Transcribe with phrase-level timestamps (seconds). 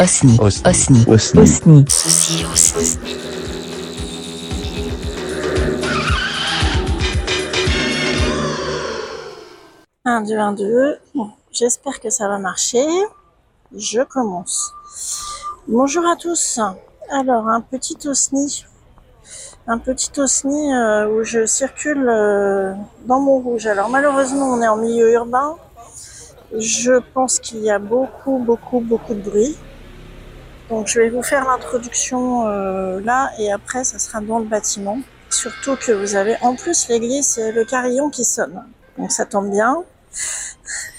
[0.00, 0.38] Osni.
[0.40, 1.04] Osni.
[1.06, 1.44] Osni.
[2.50, 2.98] Osni.
[10.06, 10.96] Un, deux, un, deux.
[11.14, 12.86] Bon, j'espère que ça va marcher.
[13.76, 14.72] Je commence.
[15.68, 16.58] Bonjour à tous.
[17.10, 18.64] Alors, un petit osni.
[19.66, 22.72] Un petit osni euh, où je circule euh,
[23.04, 23.66] dans mon rouge.
[23.66, 25.56] Alors, malheureusement, on est en milieu urbain.
[26.56, 29.58] Je pense qu'il y a beaucoup, beaucoup, beaucoup de bruit.
[30.70, 35.00] Donc, je vais vous faire l'introduction euh, là et après, ça sera dans le bâtiment.
[35.28, 38.64] Surtout que vous avez en plus l'église et le carillon qui sonne.
[38.96, 39.82] Donc, ça tombe bien.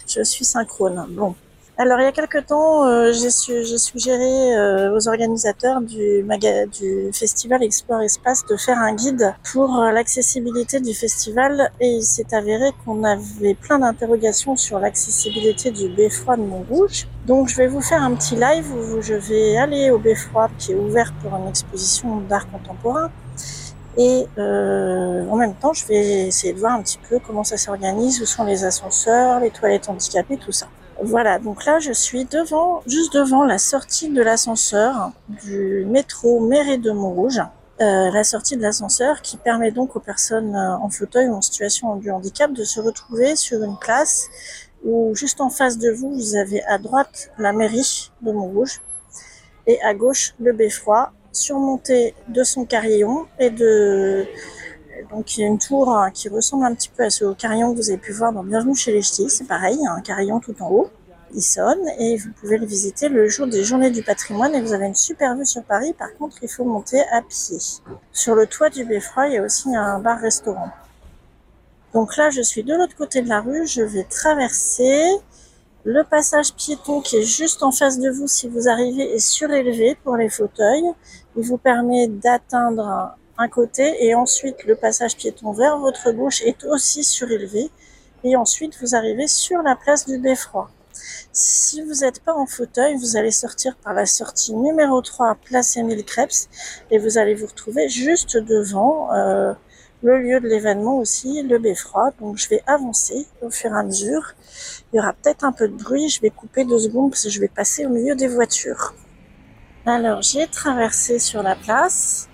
[0.08, 1.06] Je suis synchrone.
[1.12, 1.36] Bon.
[1.84, 6.24] Alors, il y a quelque temps, euh, j'ai su- j'ai suggéré euh, aux organisateurs du,
[7.12, 12.36] festival Explore Espace de faire un guide pour euh, l'accessibilité du festival et il s'est
[12.36, 17.08] avéré qu'on avait plein d'interrogations sur l'accessibilité du Beffroi de Montrouge.
[17.26, 20.74] Donc, je vais vous faire un petit live où je vais aller au Beffroi qui
[20.74, 23.10] est ouvert pour une exposition d'art contemporain.
[23.98, 28.22] Et en même temps, je vais essayer de voir un petit peu comment ça s'organise,
[28.22, 30.68] où sont les ascenseurs, les toilettes handicapées, tout ça.
[31.04, 36.78] Voilà, donc là, je suis devant, juste devant la sortie de l'ascenseur du métro Mairie
[36.78, 37.42] de Montrouge.
[37.82, 41.42] Euh, la sortie de l'ascenseur qui permet donc aux personnes euh, en fauteuil ou en
[41.42, 44.28] situation de handicap de se retrouver sur une place
[44.84, 48.82] où juste en face de vous, vous avez à droite la mairie de Montrouge
[49.66, 54.28] et à gauche le beffroi surmonté de son carillon et de
[55.10, 57.72] donc il y a une tour hein, qui ressemble un petit peu à ce carillon
[57.72, 59.94] que vous avez pu voir dans Bienvenue chez les Ch'tis, c'est pareil, il y a
[59.94, 60.90] un carillon tout en haut.
[61.34, 64.74] Il sonne et vous pouvez le visiter le jour des journées du patrimoine et vous
[64.74, 65.94] avez une super vue sur Paris.
[65.94, 67.58] Par contre, il faut monter à pied.
[68.12, 70.72] Sur le toit du Beffroi, il y a aussi un bar-restaurant.
[71.94, 75.04] Donc là, je suis de l'autre côté de la rue, je vais traverser.
[75.86, 79.98] Le passage piéton qui est juste en face de vous si vous arrivez est surélevé
[80.04, 80.92] pour les fauteuils.
[81.38, 86.64] Il vous permet d'atteindre un côté et ensuite le passage piéton vers votre gauche est
[86.66, 87.70] aussi surélevé.
[88.24, 90.70] Et ensuite vous arrivez sur la place du Beffroi.
[91.32, 95.78] Si vous n'êtes pas en fauteuil, vous allez sortir par la sortie numéro 3, place
[95.78, 96.50] Émile Krebs,
[96.92, 99.54] et vous allez vous retrouver juste devant euh,
[100.04, 102.12] le lieu de l'événement aussi, le Beffroi.
[102.20, 104.34] Donc je vais avancer au fur et à mesure.
[104.92, 107.30] Il y aura peut-être un peu de bruit, je vais couper deux secondes parce que
[107.30, 108.94] je vais passer au milieu des voitures.
[109.86, 112.28] Alors j'ai traversé sur la place.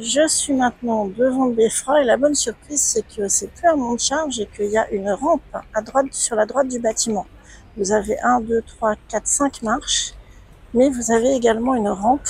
[0.00, 3.74] Je suis maintenant devant le Beffroi et la bonne surprise c'est que c'est plus à
[3.74, 5.42] mon charge et qu'il y a une rampe
[5.74, 7.26] à droite sur la droite du bâtiment.
[7.76, 10.14] Vous avez 1, 2, 3, 4, 5 marches,
[10.72, 12.28] mais vous avez également une rampe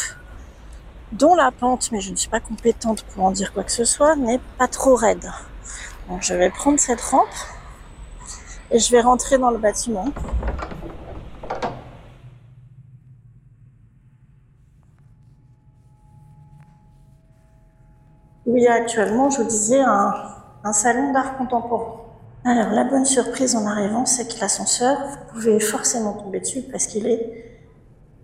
[1.12, 3.84] dont la pente, mais je ne suis pas compétente pour en dire quoi que ce
[3.84, 5.30] soit, n'est pas trop raide.
[6.08, 7.28] Donc je vais prendre cette rampe
[8.70, 10.06] et je vais rentrer dans le bâtiment.
[18.48, 20.12] Où il y a actuellement, je vous disais, un,
[20.64, 22.00] un salon d'art contemporain.
[22.44, 26.87] Alors, la bonne surprise en arrivant, c'est que l'ascenseur, vous pouvez forcément tomber dessus parce
[26.87, 27.60] qu'il est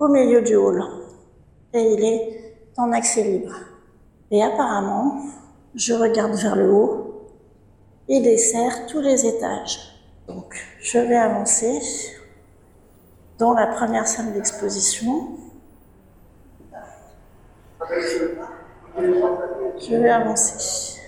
[0.01, 0.83] au milieu du hall.
[1.75, 3.55] Et il est en accès libre.
[4.31, 5.21] Et apparemment,
[5.75, 7.29] je regarde vers le haut,
[8.09, 9.79] il dessert tous les étages.
[10.27, 11.81] Donc, je vais avancer
[13.39, 15.37] dans la première salle d'exposition.
[18.97, 21.00] Je vais avancer.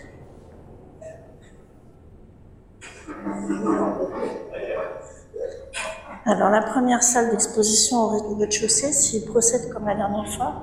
[6.25, 10.55] Alors, la première salle d'exposition au rez- au rez-de-chaussée, s'il procède comme la dernière fois,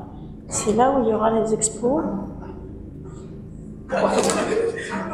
[0.49, 2.03] c'est là où il y aura les expos.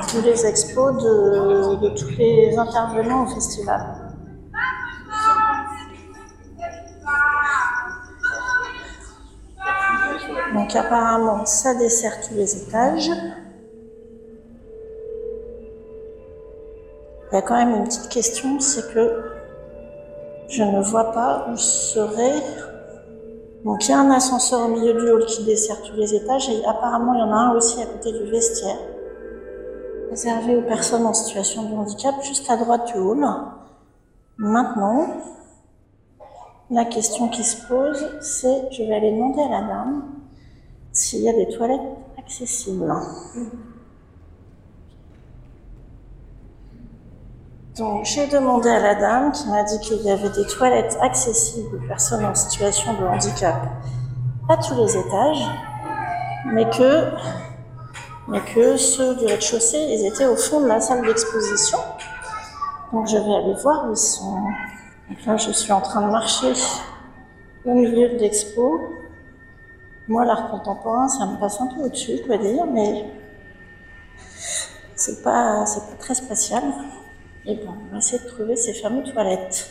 [0.07, 3.81] Tous les expos de tous les intervenants au festival.
[10.75, 13.09] Apparemment, ça dessert tous les étages.
[17.31, 19.23] Il y a quand même une petite question, c'est que
[20.47, 22.41] je ne vois pas où serait.
[23.65, 26.49] Donc il y a un ascenseur au milieu du hall qui dessert tous les étages
[26.49, 28.77] et apparemment il y en a un aussi à côté du vestiaire,
[30.09, 33.25] réservé aux personnes en situation de handicap, juste à droite du hall.
[34.37, 35.07] Maintenant,
[36.71, 40.03] la question qui se pose, c'est, je vais aller demander à la dame
[40.91, 41.79] s'il y a des toilettes
[42.17, 42.91] accessibles.
[47.77, 51.77] Donc j'ai demandé à la dame qui m'a dit qu'il y avait des toilettes accessibles
[51.77, 53.55] aux personnes en situation de handicap
[54.49, 55.45] à tous les étages,
[56.45, 57.11] mais que,
[58.27, 61.77] mais que ceux du rez-de-chaussée, ils étaient au fond de la salle d'exposition.
[62.91, 64.41] Donc je vais aller voir où ils sont.
[65.09, 66.53] Donc là, je suis en train de marcher
[67.63, 68.81] au milieu de l'expo.
[70.09, 73.05] Moi, l'art contemporain, ça me passe un peu au-dessus, je dois dire, mais
[74.95, 76.63] c'est pas, c'est pas très spatial.
[77.45, 79.69] Et bon, on va essayer de trouver ces fameuses toilettes.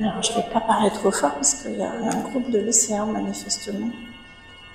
[0.00, 2.60] Alors, je ne vais pas parler trop fort parce qu'il y a un groupe de
[2.60, 3.90] lycéens, manifestement,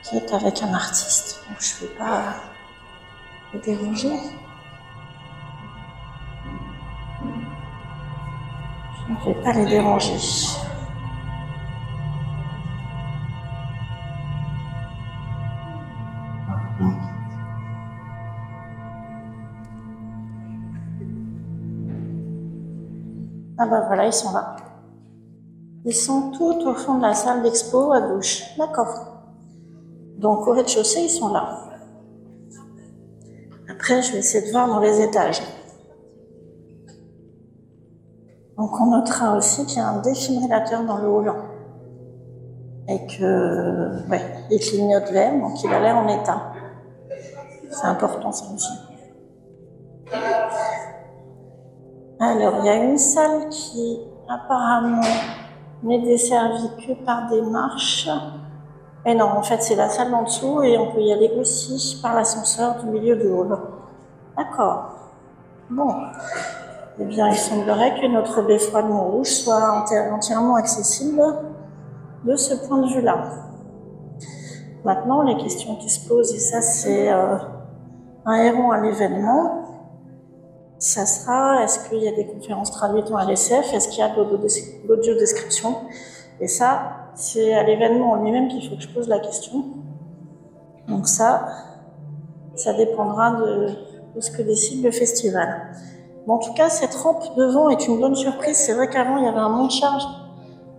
[0.04, 1.44] qui est avec un artiste.
[1.50, 2.36] Donc, je ne vais pas
[3.56, 4.14] les déranger.
[9.10, 10.14] Je ne vais pas les déranger.
[23.62, 24.56] Ah bah voilà, ils sont là.
[25.86, 28.44] Ils sont tout au fond de la salle d'expo à gauche.
[28.58, 29.24] D'accord.
[30.18, 31.66] Donc au rez-de-chaussée, ils sont là.
[33.70, 35.42] Après, je vais essayer de voir dans les étages.
[38.60, 41.34] Donc on notera aussi qu'il y a un défibrillateur dans le hall
[42.90, 44.22] et que ouais,
[44.52, 46.52] il clignote vert, donc il a l'air en état.
[47.72, 48.74] C'est important ça aussi.
[52.20, 55.08] Alors il y a une salle qui apparemment
[55.82, 58.10] n'est desservie que par des marches.
[59.06, 61.98] Et non, en fait c'est la salle en dessous et on peut y aller aussi
[62.02, 63.58] par l'ascenseur du milieu du hall.
[64.36, 64.96] D'accord.
[65.70, 65.94] Bon.
[67.02, 71.22] Eh bien, il semblerait que notre beffroi de Montrouge soit entièrement accessible
[72.26, 73.24] de ce point de vue-là.
[74.84, 77.38] Maintenant, les questions qui se posent, et ça c'est euh,
[78.26, 79.64] un héron à l'événement,
[80.78, 84.10] ça sera est-ce qu'il y a des conférences traduites en LSF, est-ce qu'il y a
[84.10, 85.76] de l'audio-description
[86.42, 89.64] Et ça, c'est à l'événement en lui-même qu'il faut que je pose la question.
[90.90, 91.48] Donc ça,
[92.56, 93.70] ça dépendra de,
[94.16, 95.72] de ce que décide le festival
[96.32, 98.58] en tout cas, cette rampe devant est une bonne surprise.
[98.58, 100.04] C'est vrai qu'avant, il y avait un monte charge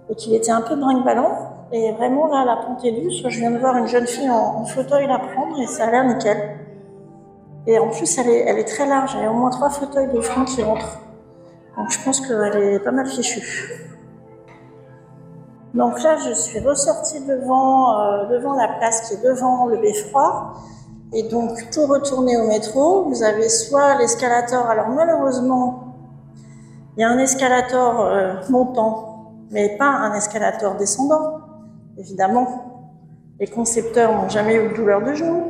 [0.08, 1.50] et qu'il était un peu brinque-ballant.
[1.72, 3.22] Et vraiment, là, la pente est douce.
[3.26, 6.04] Je viens de voir une jeune fille en, fauteuil la prendre et ça a l'air
[6.04, 6.58] nickel.
[7.66, 9.12] Et en plus, elle est, elle est très large.
[9.16, 11.00] Il y a au moins trois fauteuils de front qui rentrent.
[11.76, 13.80] Donc, je pense qu'elle est pas mal fichue.
[15.74, 20.54] Donc là, je suis ressortie devant, euh, devant la place qui est devant le beffroi.
[21.12, 24.66] Et donc, pour retourner au métro, vous avez soit l'escalator.
[24.66, 25.96] Alors, malheureusement,
[26.96, 31.40] il y a un escalator euh, montant, mais pas un escalator descendant.
[31.98, 32.92] Évidemment,
[33.40, 35.44] les concepteurs n'ont jamais eu de douleur de genou.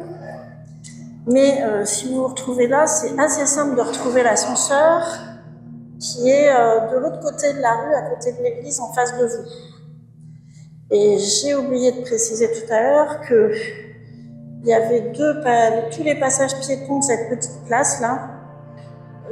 [1.27, 5.03] Mais euh, si vous vous retrouvez là, c'est assez simple de retrouver l'ascenseur
[5.99, 9.17] qui est euh, de l'autre côté de la rue, à côté de l'église, en face
[9.19, 9.51] de vous.
[10.91, 13.53] Et j'ai oublié de préciser tout à l'heure que
[14.62, 15.41] il y avait deux,
[15.91, 18.29] tous les passages piétons de cette petite place-là.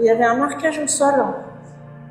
[0.01, 1.15] Il y avait un marquage au sol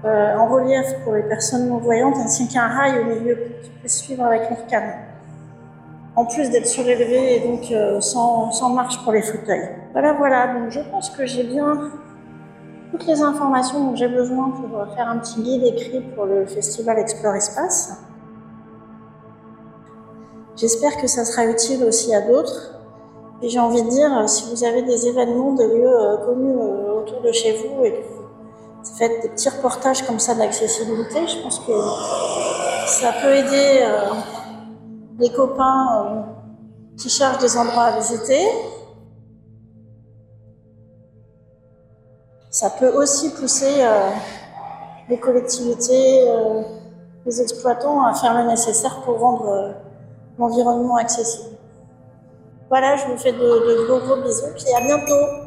[0.05, 4.01] euh, en relief pour les personnes non-voyantes ainsi qu'un rail au milieu pour qu'ils puissent
[4.03, 4.93] suivre avec leur canne.
[6.15, 9.69] En plus d'être surélevé et donc euh, sans, sans, marche pour les fauteuils.
[9.93, 10.53] Voilà, voilà.
[10.53, 11.91] Donc je pense que j'ai bien
[12.91, 16.45] toutes les informations dont j'ai besoin pour euh, faire un petit guide écrit pour le
[16.45, 17.97] festival Explore Espace.
[20.55, 22.76] J'espère que ça sera utile aussi à d'autres.
[23.41, 27.01] Et j'ai envie de dire, si vous avez des événements, des lieux euh, connus euh,
[27.01, 31.43] autour de chez vous et que vous faites des petits reportages comme ça d'accessibilité, je
[31.43, 31.73] pense que
[32.87, 34.09] ça peut aider euh,
[35.19, 36.25] les copains
[36.97, 38.41] qui cherchent des endroits à visiter.
[42.49, 43.85] Ça peut aussi pousser
[45.09, 46.25] les collectivités,
[47.23, 49.75] les exploitants à faire le nécessaire pour rendre
[50.39, 51.57] l'environnement accessible.
[52.69, 55.46] Voilà, je vous fais de, de gros bisous, puis à bientôt